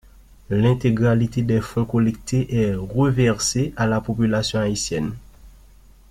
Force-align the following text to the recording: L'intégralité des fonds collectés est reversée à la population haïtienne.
L'intégralité 0.49 1.43
des 1.43 1.61
fonds 1.61 1.85
collectés 1.85 2.55
est 2.59 2.73
reversée 2.73 3.71
à 3.77 3.85
la 3.85 4.01
population 4.01 4.57
haïtienne. 4.59 5.13